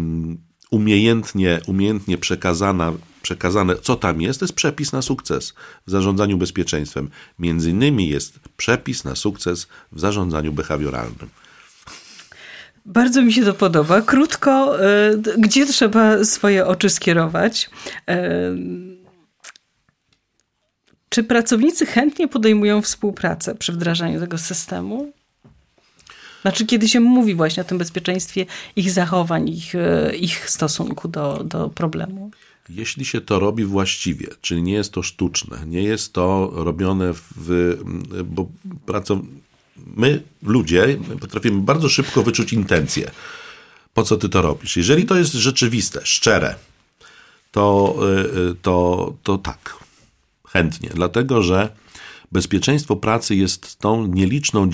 [0.70, 5.54] umiejętnie, umiejętnie przekazana, przekazane, co tam jest, to jest przepis na sukces
[5.86, 7.10] w zarządzaniu bezpieczeństwem.
[7.38, 11.28] Między innymi jest przepis na sukces w zarządzaniu behawioralnym.
[12.86, 14.02] Bardzo mi się to podoba.
[14.02, 17.70] Krótko, e, gdzie trzeba swoje oczy skierować?
[21.12, 25.12] E, czy pracownicy chętnie podejmują współpracę przy wdrażaniu tego systemu?
[26.42, 28.46] Znaczy, kiedy się mówi właśnie o tym bezpieczeństwie
[28.76, 32.30] ich zachowań, ich, e, ich stosunku do, do problemu?
[32.68, 37.76] Jeśli się to robi właściwie, czyli nie jest to sztuczne, nie jest to robione w.
[38.24, 38.48] Bo
[38.86, 39.18] pracow...
[39.96, 43.10] my, ludzie, potrafimy bardzo szybko wyczuć intencje.
[43.94, 44.76] Po co ty to robisz?
[44.76, 46.54] Jeżeli to jest rzeczywiste, szczere,
[47.52, 47.96] to,
[48.50, 49.81] e, to, to tak,
[50.52, 50.90] chętnie.
[50.94, 51.68] Dlatego, że
[52.32, 54.70] Bezpieczeństwo pracy jest tą nieliczną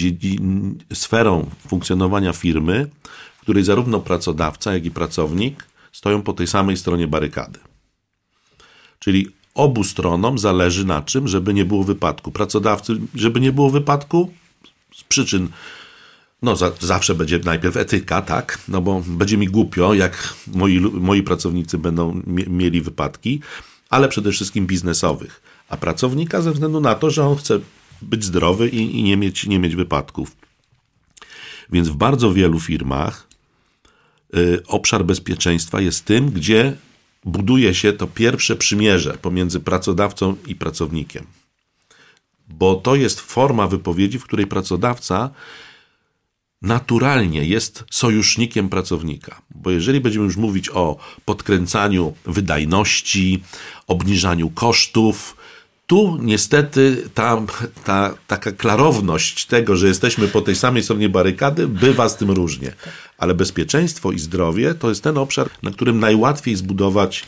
[0.94, 2.90] sferą funkcjonowania firmy,
[3.38, 7.58] w której zarówno pracodawca, jak i pracownik stoją po tej samej stronie barykady.
[8.98, 12.32] Czyli obu stronom zależy na czym, żeby nie było wypadku.
[12.32, 14.32] Pracodawcy, żeby nie było wypadku
[14.94, 15.48] z przyczyn
[16.42, 18.58] no, za, zawsze będzie najpierw etyka, tak?
[18.68, 23.40] No bo będzie mi głupio, jak moi, moi pracownicy będą mieli wypadki,
[23.90, 27.60] ale przede wszystkim biznesowych a pracownika ze względu na to, że on chce
[28.02, 30.36] być zdrowy i, i nie, mieć, nie mieć wypadków.
[31.72, 33.28] Więc w bardzo wielu firmach
[34.36, 36.76] y, obszar bezpieczeństwa jest tym, gdzie
[37.24, 41.26] buduje się to pierwsze przymierze pomiędzy pracodawcą i pracownikiem.
[42.48, 45.30] Bo to jest forma wypowiedzi, w której pracodawca
[46.62, 49.42] naturalnie jest sojusznikiem pracownika.
[49.54, 53.42] Bo jeżeli będziemy już mówić o podkręcaniu wydajności,
[53.86, 55.36] obniżaniu kosztów,
[55.88, 57.42] tu niestety ta,
[57.84, 62.72] ta taka klarowność tego, że jesteśmy po tej samej stronie barykady, bywa z tym różnie.
[63.18, 67.24] Ale bezpieczeństwo i zdrowie to jest ten obszar, na którym najłatwiej zbudować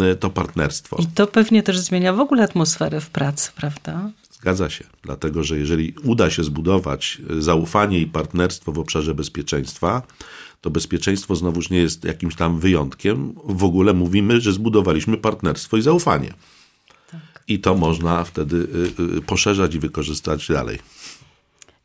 [0.00, 0.96] e, to partnerstwo.
[1.00, 4.10] I to pewnie też zmienia w ogóle atmosferę w pracy, prawda?
[4.32, 10.02] Zgadza się, dlatego że jeżeli uda się zbudować e, zaufanie i partnerstwo w obszarze bezpieczeństwa,
[10.60, 13.34] to bezpieczeństwo znowuż nie jest jakimś tam wyjątkiem.
[13.44, 16.34] W ogóle mówimy, że zbudowaliśmy partnerstwo i zaufanie
[17.48, 20.78] i to można wtedy y, y, poszerzać i wykorzystać dalej.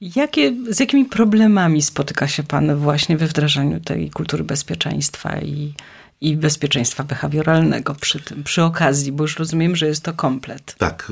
[0.01, 5.73] Jakie, z jakimi problemami spotyka się Pan właśnie we wdrażaniu tej kultury bezpieczeństwa i,
[6.21, 10.75] i bezpieczeństwa behawioralnego przy tym, przy okazji, bo już rozumiem, że jest to komplet.
[10.77, 11.11] Tak.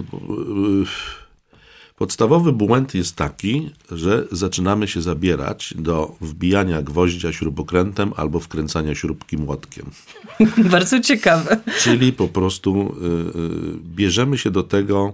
[1.98, 9.38] Podstawowy błęd jest taki, że zaczynamy się zabierać do wbijania gwoździa śrubokrętem albo wkręcania śrubki
[9.38, 9.86] młotkiem.
[10.72, 11.60] Bardzo ciekawe.
[11.80, 13.06] Czyli po prostu y,
[13.40, 15.14] y, bierzemy się do tego,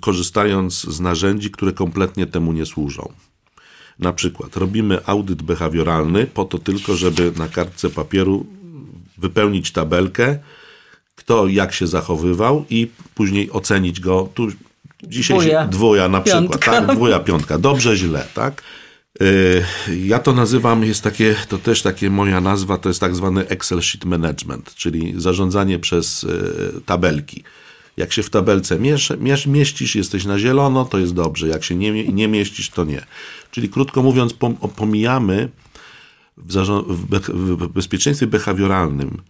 [0.00, 3.12] korzystając z narzędzi, które kompletnie temu nie służą.
[3.98, 8.46] Na przykład robimy audyt behawioralny po to tylko, żeby na kartce papieru
[9.18, 10.38] wypełnić tabelkę,
[11.16, 14.28] kto jak się zachowywał i później ocenić go.
[14.34, 14.48] Tu
[15.06, 16.70] Dzisiaj dwuja, dwuja na przykład, piątka.
[16.72, 16.96] tak?
[16.96, 17.58] Dwuja, piątka.
[17.58, 18.62] Dobrze, źle, tak?
[19.22, 19.64] Y,
[20.04, 23.82] ja to nazywam, jest takie, to też takie moja nazwa, to jest tak zwany Excel
[23.82, 27.44] Sheet Management, czyli zarządzanie przez y, tabelki.
[27.96, 29.12] Jak się w tabelce miesz,
[29.46, 31.48] mieścisz, jesteś na zielono, to jest dobrze.
[31.48, 33.06] Jak się nie, nie mieścisz, to nie.
[33.50, 34.34] Czyli krótko mówiąc,
[34.76, 35.48] pomijamy
[36.36, 36.76] w,
[37.56, 39.22] w bezpieczeństwie behawioralnym,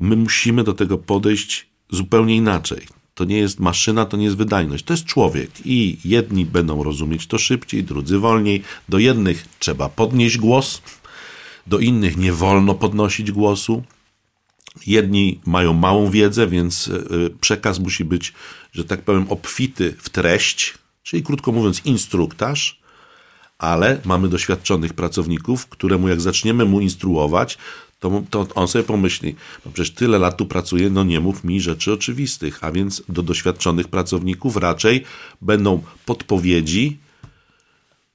[0.00, 2.86] my musimy do tego podejść zupełnie inaczej.
[3.16, 5.50] To nie jest maszyna, to nie jest wydajność, to jest człowiek.
[5.64, 8.62] I jedni będą rozumieć to szybciej, drudzy wolniej.
[8.88, 10.82] Do jednych trzeba podnieść głos,
[11.66, 13.82] do innych nie wolno podnosić głosu.
[14.86, 18.32] Jedni mają małą wiedzę, więc e, przekaz musi być,
[18.72, 22.80] że tak powiem, obfity w treść, czyli krótko mówiąc, instruktaż,
[23.58, 27.58] ale mamy doświadczonych pracowników, któremu jak zaczniemy mu instruować,
[28.00, 29.34] to, to on sobie pomyśli,
[29.66, 33.22] no przecież tyle lat tu pracuję, no nie mów mi rzeczy oczywistych, a więc do
[33.22, 35.04] doświadczonych pracowników raczej
[35.42, 36.98] będą podpowiedzi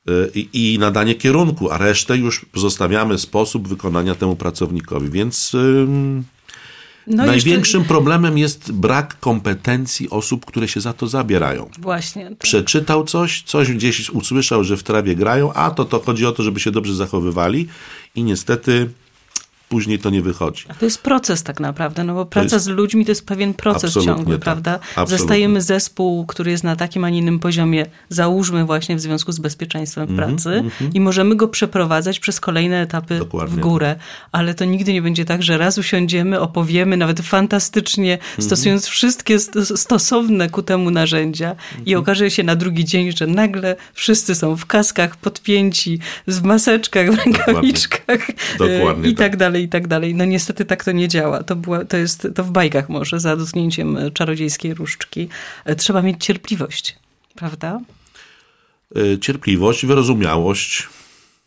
[0.10, 5.56] y, i, nadanie kierunku, a resztę już pozostawiamy sposób wykonania temu pracownikowi, więc...
[7.08, 7.94] No Największym jeszcze...
[7.94, 11.70] problemem jest brak kompetencji osób, które się za to zabierają.
[11.80, 12.30] Właśnie.
[12.30, 12.38] Tak.
[12.38, 16.44] Przeczytał coś, coś gdzieś usłyszał, że w trawie grają, a to, to chodzi o to,
[16.44, 17.67] żeby się dobrze zachowywali
[18.15, 18.89] i niestety
[19.71, 20.65] później to nie wychodzi.
[20.67, 22.65] A to jest proces tak naprawdę, no bo praca jest...
[22.65, 24.43] z ludźmi to jest pewien proces ciągły, tak.
[24.43, 24.79] prawda?
[24.89, 25.17] Absolutnie.
[25.17, 29.39] Zastajemy zespół, który jest na takim, a nie innym poziomie, załóżmy właśnie w związku z
[29.39, 30.89] bezpieczeństwem mm -hmm, pracy mm -hmm.
[30.93, 33.57] i możemy go przeprowadzać przez kolejne etapy Dokładnie.
[33.57, 33.95] w górę,
[34.31, 38.43] ale to nigdy nie będzie tak, że raz usiądziemy, opowiemy, nawet fantastycznie, mm -hmm.
[38.43, 39.39] stosując wszystkie
[39.75, 41.99] stosowne ku temu narzędzia i mhm.
[41.99, 47.17] okaże się na drugi dzień, że nagle wszyscy są w kaskach, podpięci, w maseczkach, w
[47.25, 49.10] rękawiczkach Dokładnie.
[49.10, 50.15] i tak, tak dalej i tak dalej.
[50.15, 51.43] No niestety tak to nie działa.
[51.43, 55.30] To, była, to jest to w bajkach może, za dotknięciem czarodziejskiej różdżki.
[55.65, 56.95] E, trzeba mieć cierpliwość,
[57.36, 57.80] prawda?
[58.95, 60.88] E, cierpliwość, wyrozumiałość,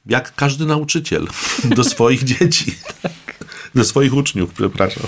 [0.07, 1.29] jak każdy nauczyciel
[1.77, 2.75] do swoich dzieci.
[3.03, 3.13] tak.
[3.75, 5.07] Do swoich uczniów, przepraszam.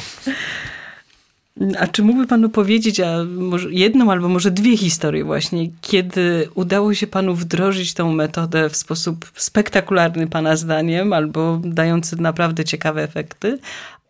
[1.78, 6.94] A czy mógłby Panu powiedzieć a może jedną albo może dwie historie właśnie, kiedy udało
[6.94, 13.58] się Panu wdrożyć tą metodę w sposób spektakularny Pana zdaniem, albo dający naprawdę ciekawe efekty,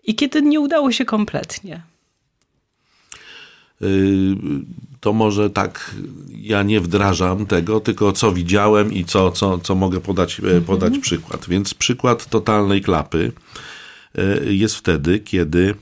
[0.04, 1.82] i kiedy nie udało się kompletnie?
[3.82, 4.34] Y,
[5.00, 5.94] to może tak,
[6.28, 10.86] ja nie wdrażam tego, tylko co widziałem i co, co, co mogę podać, e, podać
[10.86, 11.02] mhm.
[11.02, 11.48] przykład.
[11.48, 13.32] Więc przykład totalnej klapy
[14.14, 15.74] e, jest wtedy, kiedy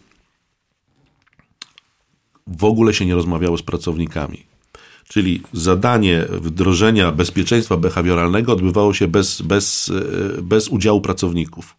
[2.47, 4.43] w ogóle się nie rozmawiało z pracownikami.
[5.09, 9.93] Czyli zadanie wdrożenia bezpieczeństwa behawioralnego odbywało się bez, bez,
[10.39, 11.77] e, bez udziału pracowników.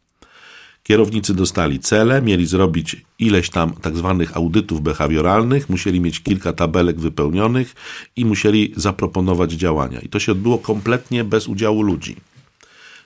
[0.84, 7.00] Kierownicy dostali cele, mieli zrobić ileś tam tak zwanych audytów behawioralnych, musieli mieć kilka tabelek
[7.00, 7.76] wypełnionych
[8.16, 10.00] i musieli zaproponować działania.
[10.00, 12.16] I to się odbyło kompletnie bez udziału ludzi.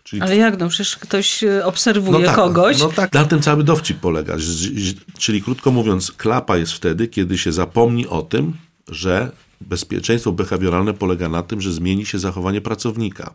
[0.09, 0.21] Czyli...
[0.21, 2.79] Ale jak, no przecież ktoś e, obserwuje no tak, kogoś.
[2.79, 4.35] No tak, na tym cały dowcip polega.
[5.17, 8.53] Czyli krótko mówiąc, klapa jest wtedy, kiedy się zapomni o tym,
[8.87, 13.33] że bezpieczeństwo behawioralne polega na tym, że zmieni się zachowanie pracownika.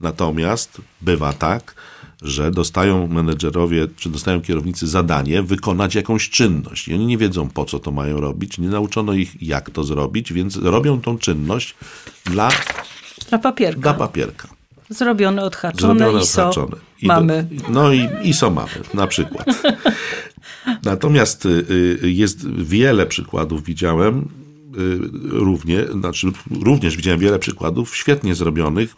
[0.00, 1.74] Natomiast bywa tak,
[2.22, 6.88] że dostają menedżerowie, czy dostają kierownicy zadanie wykonać jakąś czynność.
[6.88, 10.32] I oni nie wiedzą, po co to mają robić, nie nauczono ich, jak to zrobić,
[10.32, 11.74] więc robią tą czynność
[12.24, 12.50] dla,
[13.28, 13.80] dla papierka.
[13.80, 14.48] Dla papierka.
[14.90, 16.76] Zrobione, odhaczone, Zrobione, ISO odhaczone.
[17.02, 17.48] I mamy.
[17.50, 19.46] Do, no i ISO mamy, na przykład.
[20.84, 21.66] Natomiast y,
[22.02, 28.94] y, jest wiele przykładów, widziałem y, równie, znaczy również widziałem wiele przykładów świetnie zrobionych.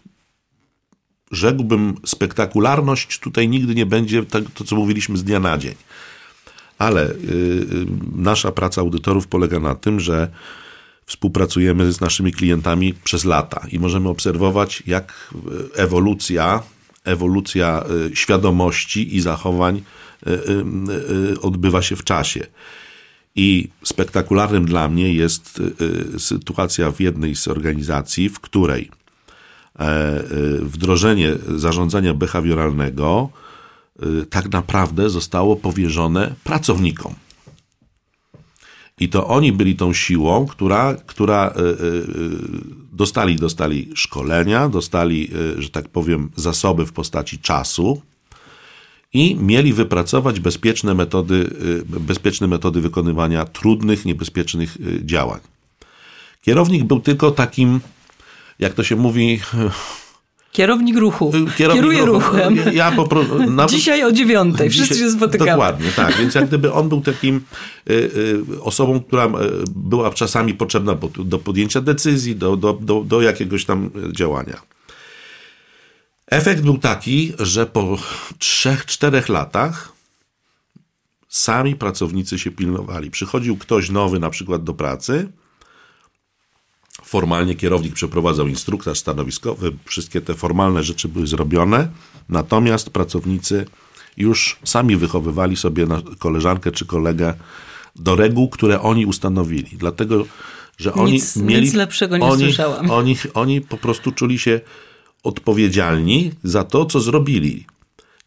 [1.31, 5.75] Rzekłbym, spektakularność tutaj nigdy nie będzie tak, to, co mówiliśmy z dnia na dzień.
[6.79, 7.15] Ale
[8.17, 10.31] nasza praca audytorów polega na tym, że
[11.07, 15.35] współpracujemy z naszymi klientami przez lata i możemy obserwować, jak
[15.75, 16.63] ewolucja,
[17.05, 19.83] ewolucja y, świadomości i zachowań
[20.27, 22.47] y, odbywa się w czasie.
[23.37, 25.63] I spektakularnym dla mnie jest
[26.19, 28.91] sytuacja w jednej z organizacji, w której
[29.79, 30.23] e,
[30.61, 33.29] wdrożenie zarządzania behawioralnego
[34.31, 37.15] tak naprawdę zostało powierzone pracownikom.
[39.01, 41.75] I to oni byli tą siłą, która, która e, e,
[42.93, 48.03] dostali, dostali szkolenia, dostali, e, że tak powiem, zasoby w postaci czasu
[49.13, 51.51] i mieli wypracować bezpieczne metody,
[51.87, 55.41] bezpieczne metody wykonywania trudnych, niebezpiecznych działań.
[56.43, 57.81] Kierownik był tylko takim,
[58.59, 59.41] jak to się mówi,
[60.57, 61.29] Kierownik ruchu.
[61.29, 62.33] Y, kierownik Kieruje ruchu.
[62.33, 62.57] ruchem.
[62.73, 63.39] Ja po prostu,
[63.77, 64.71] Dzisiaj o dziewiątej.
[64.71, 65.51] Wszyscy Dzisiaj, się spotykamy.
[65.51, 66.17] Dokładnie, tak.
[66.19, 67.41] Więc jak gdyby on był takim
[67.91, 69.29] y, y, osobą, która
[69.77, 74.63] była czasami potrzebna do podjęcia decyzji, do, do, do, do jakiegoś tam działania.
[76.27, 77.99] Efekt był taki, że po
[78.39, 79.93] trzech, czterech latach
[81.29, 83.11] sami pracownicy się pilnowali.
[83.11, 85.29] Przychodził ktoś nowy na przykład do pracy,
[87.07, 91.89] Formalnie kierownik przeprowadzał instruktaż stanowiskowy, wszystkie te formalne rzeczy były zrobione,
[92.29, 93.67] natomiast pracownicy
[94.17, 95.87] już sami wychowywali sobie
[96.19, 97.35] koleżankę czy kolegę
[97.97, 99.77] do reguł, które oni ustanowili.
[99.77, 100.25] Dlatego,
[100.79, 101.63] że oni nic, mieli.
[101.63, 102.91] Nic lepszego nie oni, słyszałam.
[102.91, 104.61] Oni, oni po prostu czuli się
[105.23, 107.67] odpowiedzialni za to, co zrobili.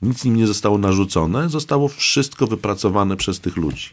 [0.01, 3.89] Nic im nie zostało narzucone, zostało wszystko wypracowane przez tych ludzi.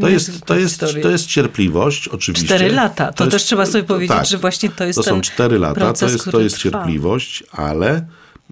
[0.00, 2.46] To jest, to, jest, to jest cierpliwość, oczywiście.
[2.46, 5.02] Cztery lata, to, to jest, też trzeba sobie powiedzieć, tak, że właśnie to jest To
[5.02, 8.06] są cztery lata, proces, to jest, to jest cierpliwość, ale,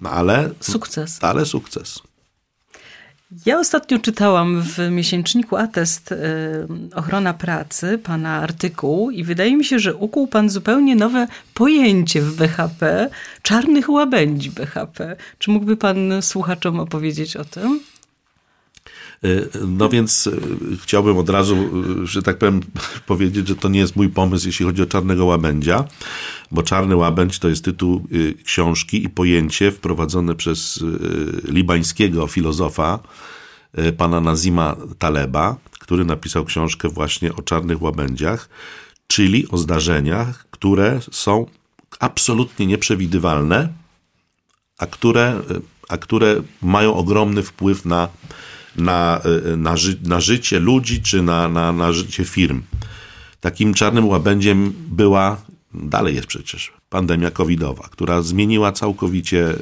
[0.05, 0.51] ale...
[0.61, 1.18] Sukces.
[1.20, 2.03] Ale sukces.
[3.46, 6.16] Ja ostatnio czytałam w miesięczniku Atest y,
[6.94, 12.36] Ochrona Pracy pana artykuł i wydaje mi się, że ukuł pan zupełnie nowe pojęcie w
[12.36, 13.11] BHP
[13.42, 15.16] czarnych łabędzi BHP.
[15.38, 17.80] Czy mógłby pan słuchaczom opowiedzieć o tym?
[19.25, 20.41] Y, no więc y,
[20.83, 21.57] chciałbym od razu,
[22.03, 22.61] y, że tak powiem,
[23.07, 25.85] powiedzieć, że to nie jest mój pomysł, jeśli chodzi o Czarnego Łabędzia,
[26.51, 28.09] bo Czarny Łabędź to jest tytuł
[28.45, 30.85] książki i pojęcie wprowadzone przez
[31.45, 32.99] libańskiego filozofa,
[33.97, 38.49] pana Nazima Taleba, który napisał książkę właśnie o czarnych łabędziach,
[39.07, 41.47] czyli o zdarzeniach, które są
[42.01, 43.69] absolutnie nieprzewidywalne,
[44.79, 45.41] a które,
[45.89, 48.09] a które mają ogromny wpływ na
[48.79, 49.20] na,
[49.53, 52.62] y, na, ży, na życie ludzi czy na, na, na życie firm.
[53.41, 55.41] Takim czarnym łabędziem była,
[55.74, 59.59] dalej jest przecież, pandemia covidowa, która zmieniła całkowicie y,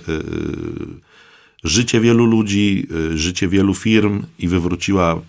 [1.64, 5.20] życie wielu ludzi, y, życie wielu firm i wywróciła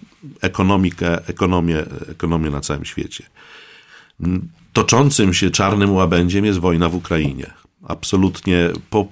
[0.42, 3.24] ekonomikę, ekonomię, ekonomię na całym świecie.
[4.74, 7.54] Toczącym się czarnym łabędziem jest wojna w Ukrainie.
[7.88, 9.08] Absolutnie po,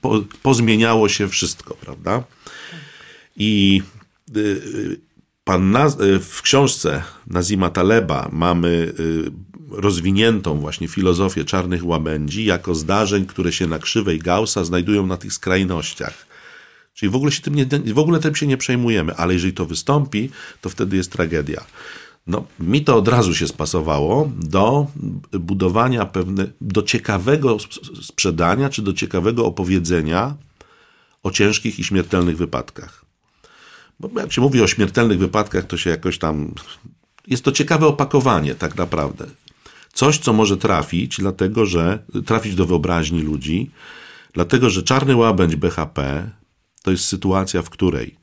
[0.00, 2.22] po, pozmieniało się wszystko, prawda?
[3.36, 4.03] I Y, y,
[5.44, 8.92] pan Naz y, w książce Nazima Taleba mamy
[9.70, 15.32] rozwiniętą właśnie filozofię czarnych łabędzi jako zdarzeń, które się na krzywej Gaussa znajdują na tych
[15.32, 16.26] skrajnościach.
[16.94, 19.66] Czyli w ogóle, się tym nie, w ogóle tym się nie przejmujemy, ale jeżeli to
[19.66, 20.30] wystąpi,
[20.60, 21.64] to wtedy jest tragedia.
[22.26, 24.86] No, mi to od razu się spasowało do
[25.32, 27.56] budowania pewne, do ciekawego
[28.02, 30.34] sprzedania, czy do ciekawego opowiedzenia
[31.22, 33.03] o ciężkich i śmiertelnych wypadkach.
[34.00, 36.54] Bo jak się mówi o śmiertelnych wypadkach, to się jakoś tam.
[37.26, 39.26] Jest to ciekawe opakowanie, tak naprawdę.
[39.92, 43.70] Coś, co może trafić, dlatego że trafić do wyobraźni ludzi,
[44.32, 46.30] dlatego że czarny łabędź BHP
[46.82, 48.16] to jest sytuacja, w której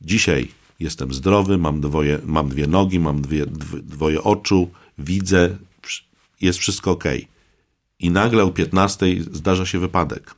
[0.00, 0.48] dzisiaj
[0.80, 3.46] jestem zdrowy, mam, dwoje, mam dwie nogi, mam dwie,
[3.82, 5.56] dwoje oczu, widzę,
[6.40, 7.04] jest wszystko ok.
[8.00, 10.34] I nagle o 15 zdarza się wypadek.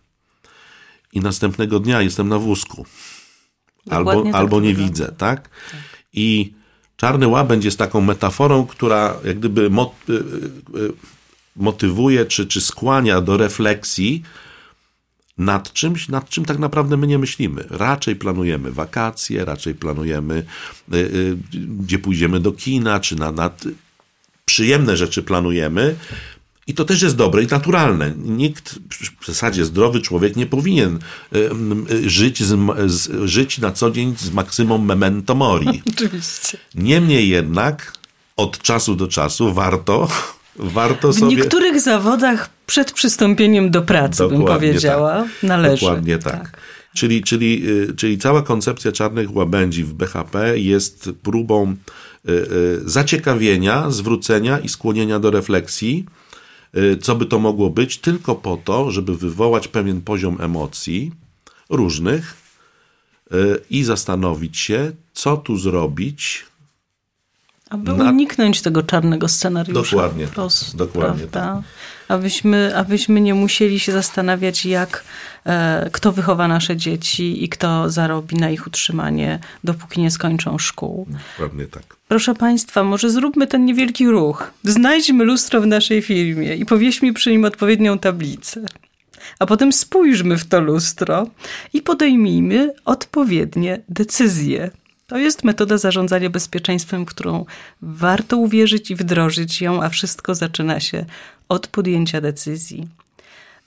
[1.13, 2.87] I następnego dnia jestem na wózku
[3.91, 5.17] albo, tak albo nie widzę, tak?
[5.17, 5.51] tak?
[6.13, 6.53] I
[6.97, 10.17] czarny łabędź jest taką metaforą, która jak gdyby y, y,
[10.79, 10.93] y,
[11.57, 14.23] motywuje czy, czy skłania do refleksji
[15.39, 17.65] nad czymś, nad czym tak naprawdę my nie myślimy.
[17.71, 20.45] Raczej planujemy wakacje, raczej planujemy,
[21.81, 23.51] gdzie pójdziemy do kina, czy na, na
[24.45, 25.97] przyjemne rzeczy planujemy,
[26.69, 28.13] i to też jest dobre i naturalne.
[28.17, 28.79] Nikt,
[29.21, 30.99] w zasadzie zdrowy człowiek, nie powinien
[32.07, 32.57] żyć, z,
[32.91, 35.83] z, żyć na co dzień z maksymum memento mori.
[35.95, 36.59] Oczywiście.
[36.75, 37.93] Niemniej jednak
[38.37, 40.09] od czasu do czasu warto,
[40.57, 41.37] warto sobie...
[41.37, 45.29] W niektórych zawodach przed przystąpieniem do pracy, Dokładnie bym powiedziała, tak.
[45.43, 45.81] należy.
[45.81, 46.33] Dokładnie tak.
[46.33, 46.61] tak.
[46.95, 51.77] Czyli, czyli, y, czyli cała koncepcja czarnych łabędzi w BHP jest próbą
[52.29, 56.07] y, y, zaciekawienia, zwrócenia i skłonienia do refleksji,
[57.03, 61.13] co by to mogło być, tylko po to, żeby wywołać pewien poziom emocji
[61.71, 62.37] różnych
[63.33, 66.47] y, i zastanowić się, co tu zrobić.
[67.71, 68.11] Aby na...
[68.11, 69.97] uniknąć tego czarnego scenariusza.
[69.97, 70.25] Dokładnie.
[70.25, 71.57] Tak, prostu, dokładnie tak
[72.09, 75.05] abyśmy, abyśmy nie musieli się zastanawiać, jak
[75.47, 81.07] e, kto wychowa nasze dzieci i kto zarobi na ich utrzymanie, dopóki nie skończą szkół.
[81.39, 81.97] Pewnie tak.
[82.09, 84.51] Proszę Państwa, może zróbmy ten niewielki ruch.
[84.65, 88.65] Znajdźmy lustro w naszej firmie i powieśmy przy nim odpowiednią tablicę.
[89.39, 91.27] A potem spójrzmy w to lustro
[91.73, 94.71] i podejmijmy odpowiednie decyzje.
[95.09, 97.45] To jest metoda zarządzania bezpieczeństwem, którą
[97.83, 101.05] warto uwierzyć i wdrożyć ją, a wszystko zaczyna się
[101.49, 102.89] od podjęcia decyzji.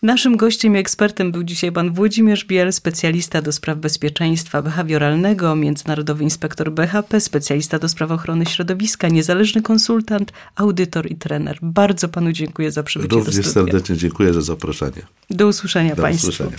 [0.01, 6.23] Naszym gościem i ekspertem był dzisiaj pan Włodzimierz Biel, specjalista do spraw bezpieczeństwa behawioralnego, międzynarodowy
[6.23, 11.57] inspektor BHP, specjalista do spraw ochrony środowiska, niezależny konsultant, audytor i trener.
[11.61, 13.53] Bardzo panu dziękuję za przybycie Również do studia.
[13.53, 15.01] serdecznie dziękuję za zaproszenie.
[15.29, 16.27] Do usłyszenia do państwu.
[16.27, 16.57] Usłyszenia.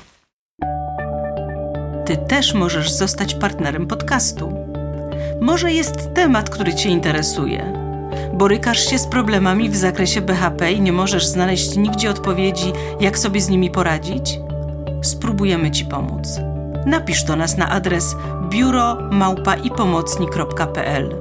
[2.07, 4.72] Ty też możesz zostać partnerem podcastu.
[5.43, 7.83] Może jest temat, który cię interesuje
[8.35, 13.41] Borykasz się z problemami w zakresie BHP i nie możesz znaleźć nigdzie odpowiedzi, jak sobie
[13.41, 14.41] z nimi poradzić?
[15.03, 16.41] Spróbujemy Ci pomóc.
[16.87, 18.17] Napisz do nas na adres
[18.49, 21.17] biuromałpaipomocni.pl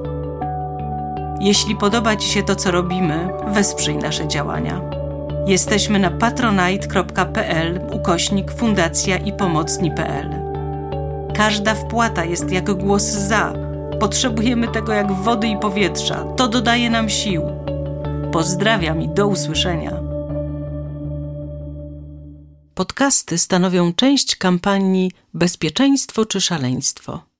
[1.40, 4.80] Jeśli podoba Ci się to, co robimy, wesprzyj nasze działania.
[5.46, 10.42] Jesteśmy na patronite.pl ukośnik fundacja i pomocni.pl.
[11.34, 16.24] Każda wpłata jest jak głos za Potrzebujemy tego jak wody i powietrza.
[16.24, 17.42] To dodaje nam sił.
[18.32, 20.00] Pozdrawiam i do usłyszenia.
[22.74, 27.31] Podcasty stanowią część kampanii Bezpieczeństwo czy szaleństwo.